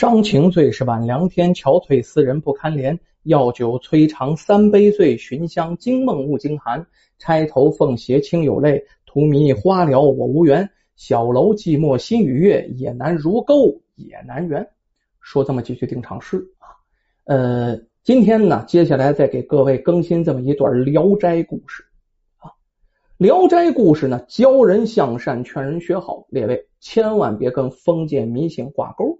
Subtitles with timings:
[0.00, 2.98] 伤情最是晚凉天，憔悴思人不堪怜。
[3.24, 6.86] 药酒催肠三杯醉，寻香惊梦误惊寒。
[7.18, 10.66] 钗头凤斜清有泪，荼蘼花了我无缘。
[10.96, 14.66] 小楼寂寞心与月，也难如钩也难圆。
[15.20, 16.72] 说这么几句定场诗啊，
[17.24, 21.84] 呃，今天呢，接下来再给各位更新这么一段《聊斋》故事
[22.38, 22.48] 啊，
[23.18, 29.18] 《聊斋》故事呢，教人向善，劝人学好，列位千万别跟封建迷信挂钩。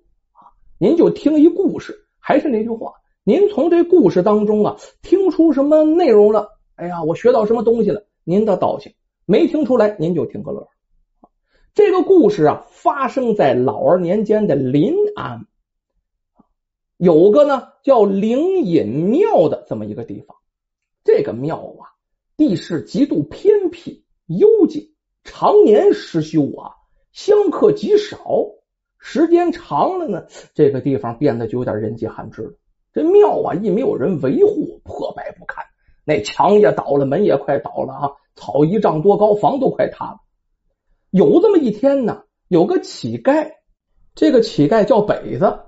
[0.82, 6.58] 您就听一故事，还是那句话，您从这故事当中啊听出什么内容了？
[6.74, 8.06] 哎呀，我学到什么东西了？
[8.24, 8.94] 您的道行
[9.26, 10.66] 没听出来，您就听个乐。
[11.74, 15.46] 这个故事啊，发生在老二年间的临安，
[16.96, 20.34] 有个呢叫灵隐庙的这么一个地方。
[21.04, 21.92] 这个庙啊，
[22.38, 24.94] 地势极度偏僻幽静，
[25.24, 26.72] 常年失修啊，
[27.12, 28.46] 香客极少。
[29.00, 32.52] 时间长了呢，这个地方变得就有点人迹罕至了。
[32.92, 35.64] 这庙啊，一没有人维护，破败不堪，
[36.04, 38.10] 那墙也倒了，门也快倒了啊！
[38.36, 40.18] 草一丈多高，房都快塌了。
[41.10, 43.52] 有这么一天呢，有个乞丐，
[44.14, 45.60] 这个乞丐叫北子。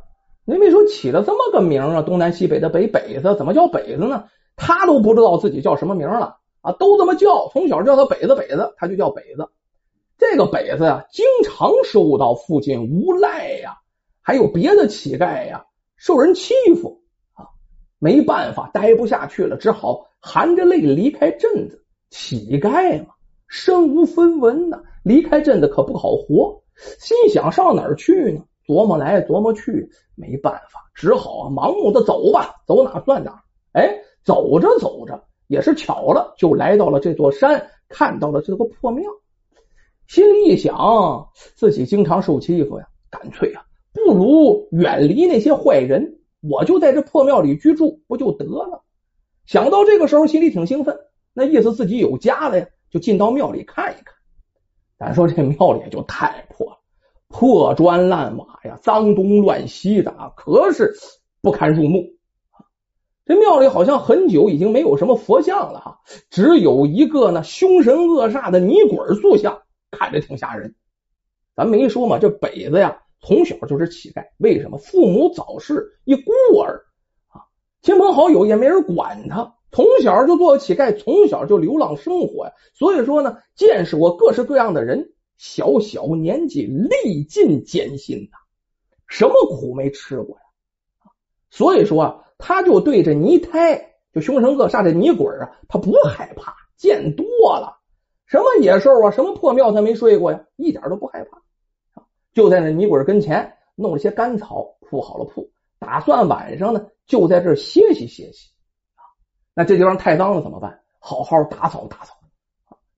[0.44, 4.24] 您没说起了这么个名啊，东南西北的北北子，怎么叫北子呢？
[4.56, 9.48] 他都不知道自己叫什么名了啊，都这么叫，从小叫他北子北子，他就叫北子。
[10.30, 13.78] 这个北子呀，经常受到附近无赖呀，
[14.22, 17.02] 还有别的乞丐呀，受人欺负
[17.34, 17.50] 啊，
[17.98, 21.84] 没办法，待不下去了，只好含着泪离开镇子。
[22.08, 23.14] 乞丐嘛，
[23.48, 26.62] 身无分文呐，离开镇子可不好活。
[27.00, 28.44] 心想上哪儿去呢？
[28.64, 33.42] 琢磨来琢磨去，没办法，只好啊，盲目的走吧，走哪算哪。
[33.72, 39.10] 哎，走着走着，也是巧了，就来到了这座山，看到了这个破庙。
[40.12, 48.84] 心里一想，自己经常受欺负呀，干脆啊，不如远离那些坏人，我就在这破庙里居住，不就得了？
[49.46, 50.98] 想到这个时候，心里挺兴奋，
[51.32, 54.14] 那意思自己有家了呀，就进到庙里看一看。
[54.98, 56.76] 咱说这庙里就太破了，
[57.28, 60.92] 破砖烂瓦呀，脏东乱西的，可是
[61.40, 62.04] 不堪入目。
[63.24, 69.62] 这庙里好像很久已经没有什么佛像了哈，只有一个呢凶神恶煞的泥鬼塑像。
[69.92, 70.74] 看着挺吓人，
[71.54, 74.26] 咱没说嘛，这北子呀，从小就是乞丐。
[74.38, 74.78] 为什么？
[74.78, 76.86] 父母早逝，一孤儿
[77.28, 77.44] 啊，
[77.82, 82.52] 亲朋好友也没人管他，从小就做乞丐，从小就流浪生活呀。
[82.74, 88.38] 所以说呢，见识过各式各样的人，小小年纪历尽艰辛呐，
[89.06, 90.42] 什么苦没吃过呀？
[91.50, 97.81] 所以说啊，他就对着泥胎，就凶神恶煞的泥鬼啊，他不害怕，见多了。
[98.32, 101.42] 什么野兽啊，什么破庙他没睡过呀，一点都不害怕。
[102.32, 108.48] 就在那泥鬼跟前弄了些干草铺好了铺，打算晚上呢就在这歇息歇息。
[109.52, 110.80] 那这地方太脏了怎么办？
[110.98, 112.14] 好好打扫打扫。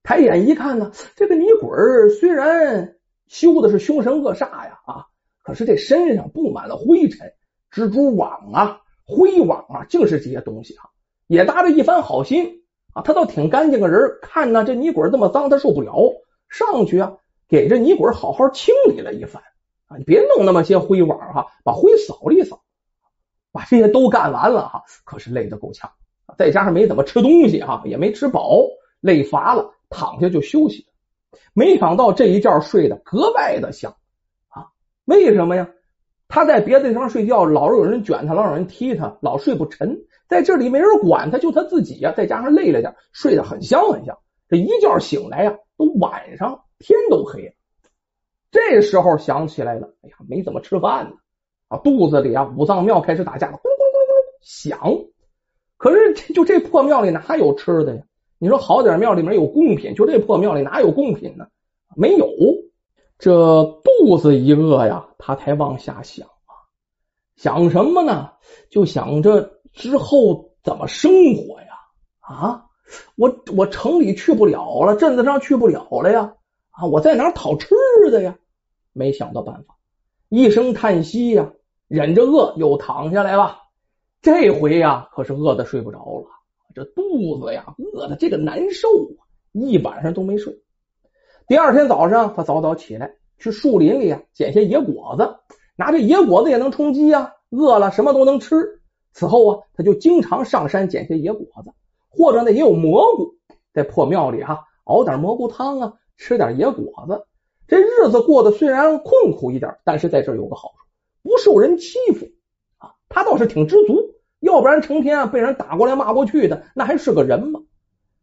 [0.04, 1.68] 抬眼一看呢，这个泥鬼
[2.10, 2.94] 虽然
[3.26, 5.06] 修的是凶神恶煞呀啊，
[5.42, 7.28] 可是这身上布满了灰尘、
[7.72, 10.84] 蜘蛛网啊、灰网啊，净是这些东西啊，
[11.26, 12.63] 也搭着一番好心。
[12.94, 15.92] 啊，他倒挺干净个人，看呢这泥鬼这么脏，他受不了，
[16.48, 17.16] 上去啊，
[17.48, 19.42] 给这泥鬼好好清理了一番
[19.88, 22.62] 啊，你别弄那么些灰碗哈，把灰扫了一扫，
[23.52, 25.90] 把这些都干完了哈，可是累得够呛，
[26.38, 28.60] 再加上没怎么吃东西哈，也没吃饱，
[29.00, 30.86] 累乏了，躺下就休息。
[31.52, 33.96] 没想到这一觉睡得格外的香
[34.48, 34.68] 啊，
[35.04, 35.68] 为什么呀？
[36.28, 40.04] 他在别的地方睡觉，老是有人卷他，老有人踢他，老睡不沉。
[40.28, 44.18] 在这里没人管他，就他自己呀，再加上累了点，睡得很香很香。
[44.48, 47.52] 这一觉醒来呀，都晚上，天都黑了。
[48.50, 51.16] 这时候想起来了，哎呀，没怎么吃饭呢
[51.68, 55.04] 啊，肚子里啊，五脏庙开始打架了，咕噜咕噜咕噜咕噜响。
[55.76, 58.02] 可是就这破庙里哪有吃的呀？
[58.38, 61.46] 你说好点庙里面有贡品，就这破庙里哪有贡品呢？
[61.96, 62.28] 没有。
[63.18, 66.52] 这肚子一饿呀，他才往下想啊，
[67.36, 68.32] 想什么呢？
[68.70, 69.53] 就想着。
[69.74, 71.66] 之后怎么生活呀？
[72.20, 72.64] 啊，
[73.16, 76.34] 我我城里去不了了，镇子上去不了了呀！
[76.70, 77.74] 啊，我在哪讨吃
[78.10, 78.38] 的呀？
[78.92, 79.76] 没想到办法，
[80.28, 81.52] 一声叹息呀，
[81.88, 83.58] 忍着饿又躺下来了。
[84.22, 86.26] 这回呀，可是饿的睡不着了，
[86.74, 89.20] 这肚子呀饿的这个难受啊，
[89.52, 90.62] 一晚上都没睡。
[91.46, 95.36] 第二天早上，他早早起来，去树林里啊捡些野果子，
[95.76, 98.80] 拿这野果子也能充饥呀，饿了什么都能吃。
[99.14, 101.70] 此后啊，他就经常上山捡些野果子，
[102.10, 103.36] 或者呢也有蘑菇，
[103.72, 107.24] 在破庙里哈熬点蘑菇汤啊，吃点野果子。
[107.66, 110.84] 这日子过得虽然困苦一点，但是在这有个好处，
[111.22, 112.26] 不受人欺负
[112.76, 117.60] 啊，他倒是挺知足，要不然成天啊被人打过来骂过去的，那还是个人吗？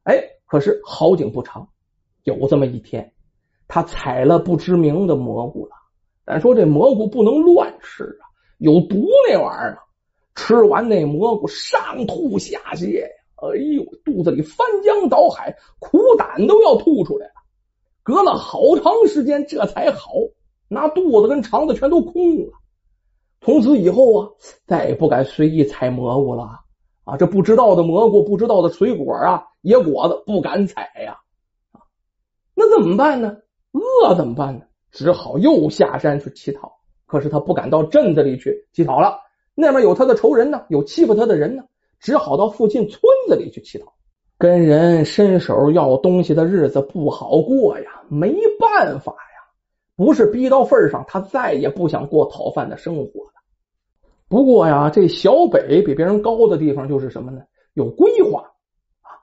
[0.03, 1.69] 哎，可是好景不长，
[2.23, 3.13] 有这么一天，
[3.67, 5.71] 他采了不知名的蘑菇了。
[6.25, 8.27] 咱说这蘑菇不能乱吃啊，
[8.57, 9.83] 有毒那玩意儿啊！
[10.35, 17.33] 吃完那蘑菇，上吐下泻呀，哎呦，肚子里翻江倒海，苦胆都要吐出来了。
[18.03, 20.11] 隔了好长时间，这才好，
[20.67, 22.53] 那肚子跟肠子全都空了。
[23.41, 24.29] 从此以后啊，
[24.65, 26.43] 再也不敢随意采蘑菇了
[27.03, 27.17] 啊！
[27.17, 31.19] 这不知道的蘑菇，不知道的水果啊，野果子不敢采呀。
[32.53, 33.37] 那怎么办呢？
[33.71, 34.65] 饿怎么办呢？
[34.91, 36.79] 只好又下山去乞讨。
[37.05, 39.19] 可是他不敢到镇子里去乞讨了，
[39.53, 41.63] 那边有他的仇人呢，有欺负他的人呢，
[41.99, 43.93] 只好到附近村子里去乞讨。
[44.37, 49.17] 跟人伸手要东西的日子不好过呀，没办法呀。
[49.95, 53.31] 不是逼到份上，他再也不想过讨饭的生活了。
[54.27, 57.41] 不过呀，这小北比别人高的地方就是什么呢？
[57.73, 58.41] 有规划
[59.01, 59.13] 啊！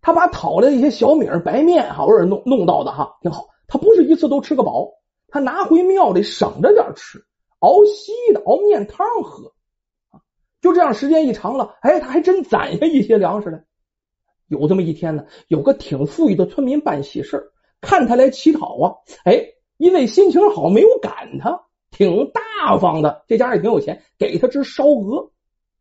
[0.00, 3.48] 他把讨来的一些小米白面哈，偶尔弄弄到的哈，挺好。
[3.66, 4.88] 他不是一次都吃个饱，
[5.28, 7.22] 他拿回庙里省着点吃，
[7.58, 9.52] 熬稀的，熬面汤喝。
[10.62, 13.62] 就这样，时间一长了，哎，他还真攒下一些粮食来。
[14.48, 18.94] 有这么一天呢，有个挺富裕的村民办喜事看他来乞讨啊，
[19.24, 19.48] 哎。
[19.78, 23.24] 因为心情好，没有赶他，挺大方的。
[23.26, 25.32] 这家也挺有钱，给他只烧鹅。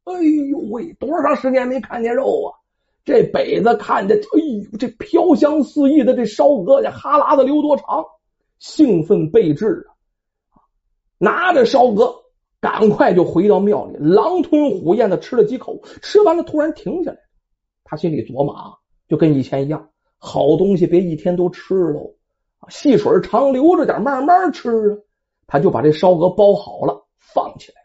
[0.06, 0.14] 哎
[0.50, 2.58] 呦喂，多长时间没看见肉啊？
[3.06, 4.40] 这北子看着，哎
[4.72, 8.04] 呦，这飘香四溢的这烧鹅，这哈喇子流多长，
[8.58, 9.88] 兴奋备至
[10.50, 10.58] 啊！
[11.20, 12.21] 拿着烧鹅，
[12.62, 15.82] 赶快就回到庙里，狼吞虎咽的吃了几口。
[16.02, 17.18] 吃完了，突然停下来，
[17.84, 18.74] 他心里琢磨啊，
[19.10, 22.14] 就跟以前一样，好东西别一天都吃喽。
[22.70, 24.98] 细水长流着点，慢慢吃啊！
[25.48, 27.82] 他就把这烧鹅包好了，放起来。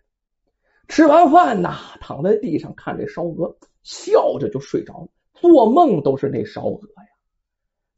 [0.87, 5.09] 吃完饭呐，躺在地上看这烧鹅，笑着就睡着了。
[5.33, 7.09] 做梦都是那烧鹅呀！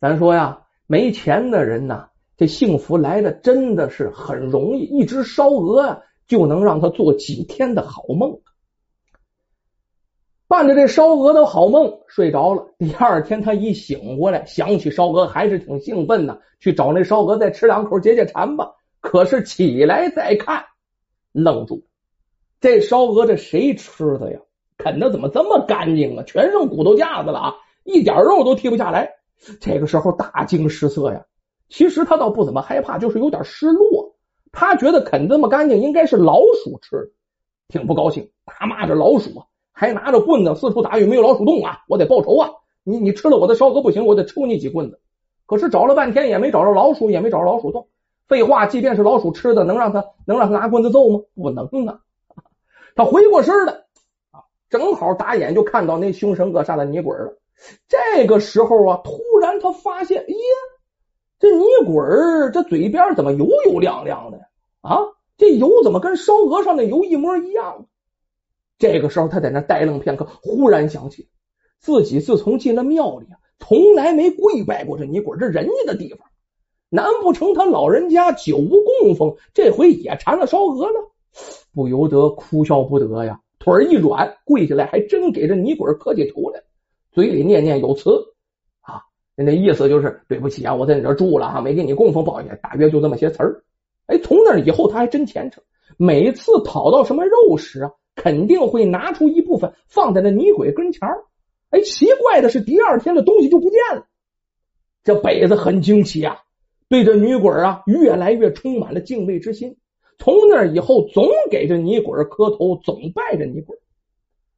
[0.01, 8.39] 咱说呀，没钱的人呐，这幸福来的真的是很容易，一只烧鹅呀，就能让他做几天的好梦。
[10.47, 12.67] 伴着这烧鹅的好梦睡着了。
[12.79, 18.73] 第二天他一醒过来，想起烧鹅还是挺兴奋的，去找那烧鹅再吃两口解解馋吧。
[19.01, 20.65] 可是起来再看，
[21.33, 21.85] 愣住，
[22.61, 24.41] 这烧鹅这谁吃的呀？
[24.79, 26.23] 啃的怎么这么干净啊？
[26.27, 27.55] 全剩骨头架子了啊，
[27.85, 29.11] 一点肉都剔不下来。
[29.61, 31.27] 这个时候大惊失色呀。
[31.69, 34.08] 其实他倒不怎么害怕，就是有点失落。
[34.53, 37.11] 他觉得啃这么干净应该是老鼠吃的，
[37.69, 39.43] 挺不高兴，大骂着老鼠。
[39.73, 41.85] 还拿着棍子四处打，有没有老鼠洞啊？
[41.87, 42.51] 我得报仇啊！
[42.83, 44.99] 你你吃了我的烧鹅不行，我得抽你几棍子。
[45.47, 47.87] 可是找了半天也没找着老鼠，也没找着老鼠洞。
[48.27, 51.21] 废话，即便是老鼠吃的，能让他能让他拿棍子揍吗？
[51.37, 52.01] 不能啊！
[52.97, 53.73] 他回过身来
[54.33, 57.39] 啊，正好打眼就看到那凶神恶煞的泥鬼了。
[57.87, 60.35] 这个时候啊，突然他发现，哎呀，
[61.39, 64.39] 这泥鬼儿这嘴边怎么油油亮亮的？
[64.81, 64.99] 啊，
[65.37, 67.87] 这油怎么跟烧鹅上的油一模一样？
[68.79, 71.29] 这个时候，他在那呆愣片刻，忽然想起
[71.81, 73.27] 自己自从进了庙里，
[73.59, 76.29] 从来没跪拜过这泥鬼，这人家的地方，
[76.89, 78.69] 难不成他老人家久无
[79.03, 81.11] 供奉，这回也馋了烧鹅了？
[81.75, 86.63] 不由得哭笑不得呀，腿一软，跪下来，还真给这泥鬼磕起头来，
[87.13, 88.11] 嘴里念念有词，
[89.45, 93.63] 那意思就是对不起啊，我在你这住了啊，没给你供奉，不好意思，大约就这么些词儿。
[94.07, 95.63] 哎，从那以后他还真虔诚，
[95.97, 97.91] 每次讨到什么肉食啊。
[98.21, 101.23] 肯定会拿出一部分放在那女鬼跟前儿。
[101.71, 104.07] 哎，奇怪的是，第二天的东西就不见了。
[105.05, 106.41] 这北子很惊奇啊，
[106.89, 109.77] 对这女鬼啊越来越充满了敬畏之心。
[110.19, 113.79] 从那以后，总给这女鬼磕头，总拜着女鬼。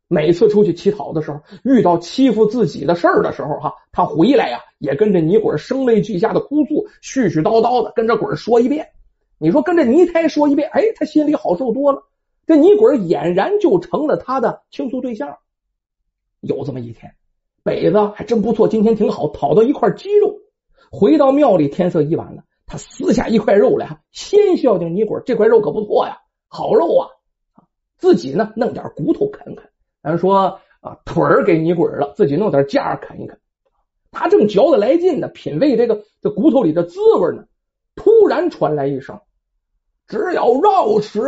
[0.09, 8.89] 每次出去乞讨的时候，遇到欺负自己的事儿的时候，哈，他回来呀，也跟着女鬼声泪俱下的哭诉，絮絮叨叨的跟着鬼说一遍。
[9.39, 12.03] 你说跟着泥胎说一遍，哎，他心里好受多了。
[12.47, 15.37] 这泥鬼俨然就成了他的倾诉对象。
[16.41, 17.13] 有这么一天，
[17.63, 20.39] 北子还真不错，今天挺好，讨到一块鸡肉。
[20.91, 26.19] 回到庙里，天色已晚了，他撕下一块肉来，先孝敬泥鬼，这块肉可不错呀，
[26.49, 27.09] 好肉啊！
[27.99, 29.71] 自己呢，弄点骨头啃啃。
[30.03, 33.39] 咱说啊，腿儿给泥鬼了，自己弄点架啃一啃。
[34.11, 37.45] 他正嚼得来劲呢，品味这个这骨头里的滋味呢，
[37.95, 39.21] 突然传来一声
[40.09, 41.21] ：“只有肉吃。”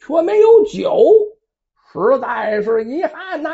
[0.00, 1.04] 却没有酒，
[1.92, 3.50] 实在是遗憾呐！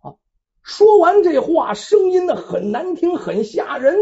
[0.00, 0.14] 啊，
[0.62, 3.94] 说完这话，声音呢很难听，很吓人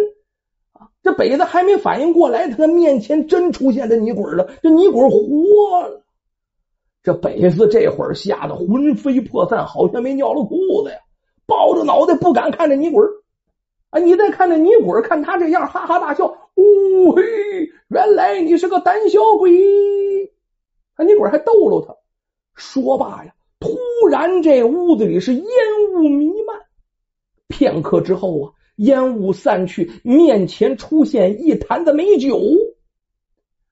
[0.72, 0.86] 啊！
[1.02, 6.04] 这北子还没反应过来，他的面前真出现这泥鬼了，这泥鬼活了
[7.02, 10.98] 这北子这会儿吓得魂飞魄散，好像没尿了裤子呀，
[11.74, 13.04] 抱着脑袋不敢看着泥鬼
[13.90, 13.98] 啊！
[13.98, 16.38] 你再看这泥鬼看他这样，哈哈大笑。
[16.54, 17.22] 呜嘿，
[17.88, 19.50] 原来你是个胆小鬼！
[20.94, 21.96] 啊，泥鬼还逗搂他。
[22.54, 23.76] 说罢呀，突
[24.08, 25.44] 然这屋子里是烟
[25.94, 26.60] 雾弥漫。
[27.48, 32.40] 片刻之后啊，烟雾散去，面前出现一坛子美酒。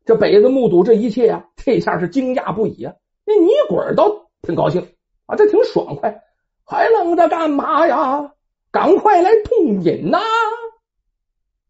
[0.04, 2.94] 这北子目睹这一切呀，这下是惊讶不已啊。
[3.24, 4.88] 那泥鬼倒挺高兴
[5.26, 6.20] 啊，这挺爽快，
[6.72, 8.32] 还愣着干嘛呀？
[8.70, 10.18] 赶快来痛饮呐！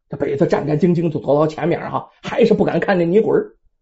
[0.08, 3.36] 这北子战战兢兢就走到前面哈，还是不敢看那泥鬼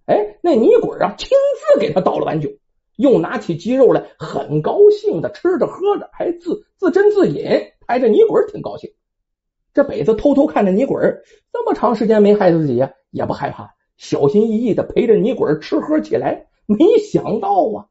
[0.06, 2.48] 哎，那泥鬼啊，亲自给他倒了碗酒，
[2.96, 7.44] 又拿起鸡肉来，很高兴的吃着喝着，还自自斟自饮。
[7.86, 8.90] 哎，这泥鬼挺高兴。
[9.74, 11.02] 这北子偷偷看着泥鬼
[11.52, 16.46] 这么长时间没害自己呀，也不害怕，小心翼翼的陪着泥鬼吃喝起来。
[16.64, 17.86] 没想到啊，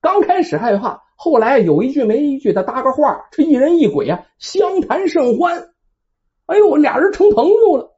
[0.00, 5.68] 刚开始害怕，后来有一句没一句的搭个话，这一人一鬼啊，相谈甚欢。
[6.46, 7.94] 哎呦，俩人成朋友了。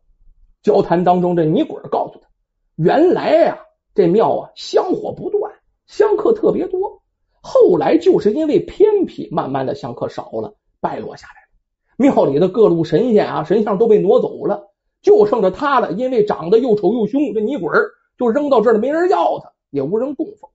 [0.61, 2.27] 交谈当中，这泥鬼告诉他，
[2.75, 3.61] 原来呀，
[3.95, 5.53] 这庙啊香火不断，
[5.87, 7.01] 香客特别多。
[7.41, 12.13] 后来就是因为偏僻，慢慢的香客少了，败落下来了。
[12.13, 15.93] 庙里的各路神仙啊、神像都被挪走了，就剩着他了。
[15.93, 17.71] 因为长得又丑又凶，这泥鬼
[18.19, 19.53] 就扔到这儿了，没人要他。
[19.71, 20.51] 也无人供奉。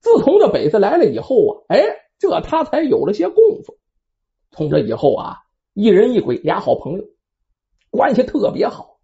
[0.00, 1.82] 自从这北子来了以后啊，哎，
[2.18, 3.76] 这他才有了些供奉。
[4.50, 5.36] 从这以后啊，
[5.74, 7.04] 一人一鬼俩好朋友，
[7.90, 8.98] 关系特别好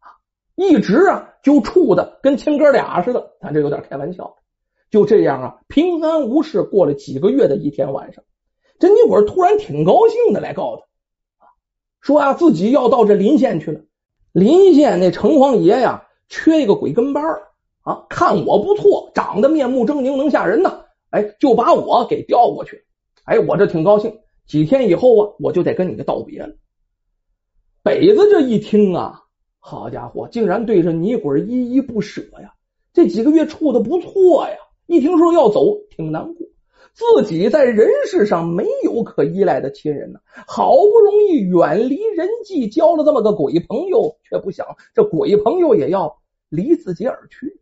[0.00, 0.18] 啊，
[0.56, 3.32] 一直啊就处的跟亲哥俩似的。
[3.40, 4.36] 咱这有点开玩笑。
[4.90, 8.24] 就这样啊，平安无事过了几个月的一天晚上，
[8.80, 11.46] 这女鬼突然挺高兴的来告他
[12.00, 13.80] 说啊自己要到这临县去了。
[14.32, 17.49] 临县那城隍爷呀，缺一个鬼跟班儿。
[17.82, 20.84] 啊，看我不错，长得面目狰狞，能吓人呢。
[21.10, 22.84] 哎，就把我给调过去。
[23.24, 24.18] 哎，我这挺高兴。
[24.46, 26.54] 几天以后啊，我就得跟你道别了。
[27.82, 29.22] 北子这一听啊，
[29.58, 32.54] 好家伙，竟然对着泥鬼依依不舍呀。
[32.92, 34.56] 这几个月处的不错呀，
[34.86, 36.46] 一听说要走，挺难过。
[36.92, 46.18] 自己在人世上没有可依赖的亲人呢，好不容易远离人际，交了这么个鬼朋友，却不想这鬼朋友也要
[46.48, 47.60] 离自己而去。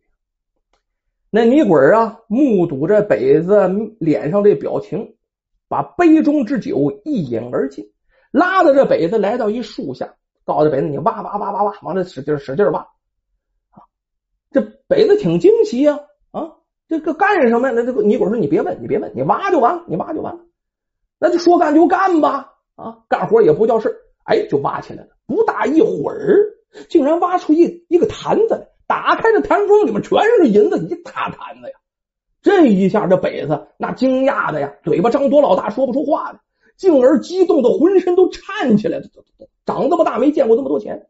[1.31, 3.69] 那女鬼啊，目睹着北子
[3.99, 5.15] 脸上这表情，
[5.69, 7.91] 把杯中之酒一饮而尽，
[8.31, 12.81] 拉着这北子来到一树下，告诉北子：“你挖挖挖挖挖，往这使劲使劲挖。”
[13.71, 13.85] 啊，
[14.51, 16.53] 这北子挺惊奇呀，啊，
[16.89, 17.75] 这个干什么呀？
[17.77, 20.41] 那这个女鬼说：“你别问，你别问，你挖就完了，你挖就完了。”
[21.21, 23.95] 那就说干就干吧，啊，干活也不叫事，
[24.25, 25.11] 哎，就挖起来了。
[25.27, 26.57] 不大一会儿，
[26.89, 28.67] 竟然挖出一一个坛子来。
[28.89, 31.75] 打开这坛封，里面全是银子，一大坛子呀！
[32.41, 36.41] 这一下，这北子那惊讶的呀，嘴巴张多老大，说不出话来，
[36.79, 39.05] 进而激动的浑身都颤起来了。
[39.67, 41.07] 长这么大没见过这么多钱。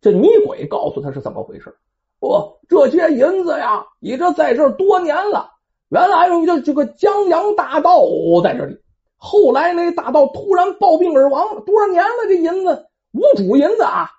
[0.00, 1.74] 这女鬼告诉他是怎么回事：
[2.20, 5.50] 不，这些银子呀，你这在这多年了。
[5.88, 8.00] 原来有这这个江洋大盗
[8.42, 8.78] 在这里，
[9.16, 12.28] 后来那大盗突然暴病而亡，多少年了？
[12.28, 14.10] 这银子无主银子啊！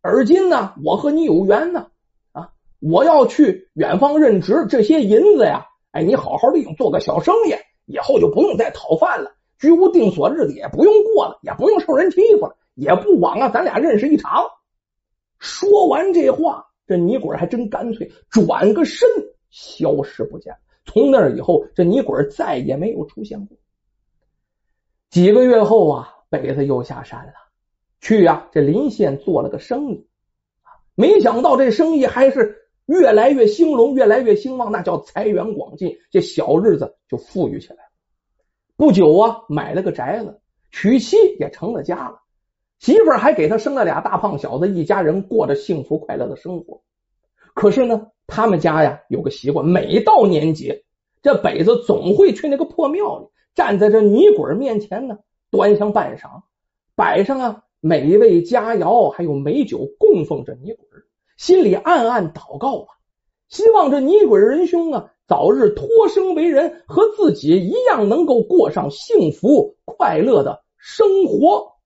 [0.00, 1.86] 而今呢，我和你有缘呢。
[2.80, 7.54] 我要去远方任职，这些银子呀，哎，你好好利用，做个小生意，
[7.86, 14.44] 以后就不用再讨饭了，居无定所日子也不用过了，也不用受人欺负了，也不枉啊咱俩认识一场。
[15.40, 19.08] 说完这话，这尼鬼还真干脆，转个身
[19.50, 20.54] 消失不见。
[20.84, 23.56] 从那以后，这尼鬼再也没有出现过。
[25.10, 27.32] 几个月后啊，北子又下山了，
[28.00, 30.06] 去呀这临县做了个生意，
[30.94, 32.57] 没想到这生意还是。
[32.88, 37.90] 越来越兴隆，越来越兴旺，那叫财源广进，这小日子就富裕起来了。
[38.78, 40.40] 不久啊，买了个宅子，
[40.70, 42.22] 娶妻也成了家了，
[42.78, 46.80] 媳妇儿还给他生了俩大胖小子，一家人过着幸福快乐的生活。
[47.52, 50.84] 可是呢，他们家呀有个习惯，每到年节，
[51.20, 55.18] 这北子总会去那个破庙里，站在这泥鬼面前呢，
[55.50, 56.40] 端详半晌，
[56.96, 60.86] 摆上啊美味佳肴，还有美酒供奉着泥鬼。
[61.38, 62.88] 心里暗暗祷告啊，
[63.48, 71.77] 希望这女鬼仁兄啊早日脱生为人，和自己一样能够过上幸福快乐的生活。